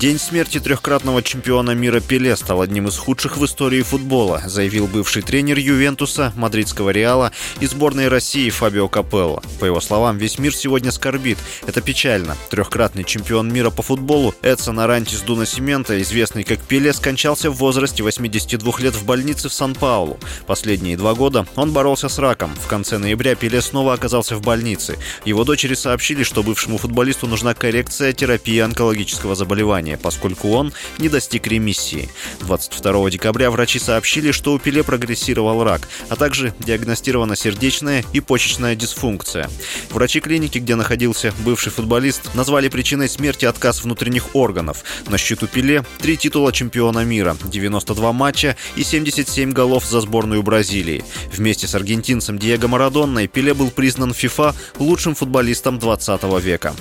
[0.00, 5.20] День смерти трехкратного чемпиона мира Пеле стал одним из худших в истории футбола, заявил бывший
[5.20, 9.42] тренер Ювентуса, мадридского Реала и сборной России Фабио Капелло.
[9.58, 11.36] По его словам, весь мир сегодня скорбит.
[11.66, 12.38] Это печально.
[12.48, 18.02] Трехкратный чемпион мира по футболу Эдсон Арантис Дуна Симента, известный как Пеле, скончался в возрасте
[18.02, 20.18] 82 лет в больнице в Сан-Паулу.
[20.46, 22.54] Последние два года он боролся с раком.
[22.56, 24.96] В конце ноября Пеле снова оказался в больнице.
[25.26, 31.08] Его дочери сообщили, что бывшему футболисту нужна коррекция терапии онкологического заболевания лечения, поскольку он не
[31.08, 32.08] достиг ремиссии.
[32.40, 38.74] 22 декабря врачи сообщили, что у Пеле прогрессировал рак, а также диагностирована сердечная и почечная
[38.76, 39.48] дисфункция.
[39.90, 44.84] Врачи клиники, где находился бывший футболист, назвали причиной смерти отказ внутренних органов.
[45.08, 51.04] На счету Пеле три титула чемпиона мира, 92 матча и 77 голов за сборную Бразилии.
[51.32, 56.74] Вместе с аргентинцем Диего Марадонной Пеле был признан ФИФА лучшим футболистом 20 века.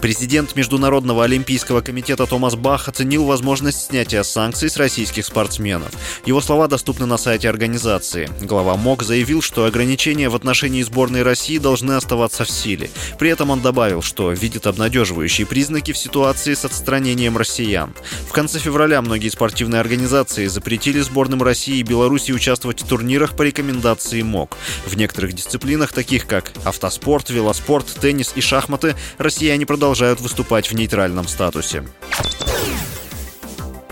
[0.00, 5.90] Президент Международного олимпийского комитета Томас Бах оценил возможность снятия санкций с российских спортсменов.
[6.24, 8.30] Его слова доступны на сайте организации.
[8.40, 12.90] Глава МОК заявил, что ограничения в отношении сборной России должны оставаться в силе.
[13.18, 17.92] При этом он добавил, что видит обнадеживающие признаки в ситуации с отстранением россиян.
[18.28, 23.42] В конце февраля многие спортивные организации запретили сборным России и Беларуси участвовать в турнирах по
[23.42, 24.56] рекомендации МОК.
[24.86, 30.74] В некоторых дисциплинах, таких как автоспорт, велоспорт, теннис и шахматы, россияне продолжают продолжают выступать в
[30.74, 31.82] нейтральном статусе.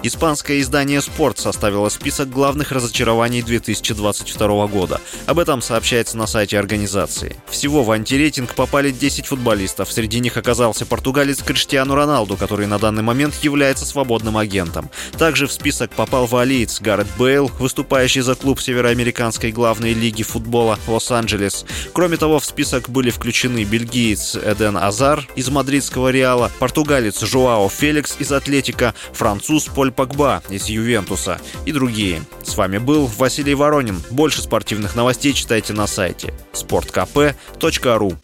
[0.03, 5.01] Испанское издание «Спорт» составило список главных разочарований 2022 года.
[5.25, 7.37] Об этом сообщается на сайте организации.
[7.49, 9.91] Всего в антирейтинг попали 10 футболистов.
[9.91, 14.91] Среди них оказался португалец Криштиану Роналду, который на данный момент является свободным агентом.
[15.19, 21.65] Также в список попал валиец Гаррет Бейл, выступающий за клуб североамериканской главной лиги футбола Лос-Анджелес.
[21.95, 28.17] Кроме того, в список были включены бельгиец Эден Азар из мадридского Реала, португалец Жуао Феликс
[28.19, 32.23] из Атлетика, француз Поль Погба из Ювентуса и другие.
[32.43, 34.03] С вами был Василий Воронин.
[34.11, 38.17] Больше спортивных новостей читайте на сайте sportkp.ru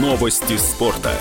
[0.00, 1.12] Новости спорта.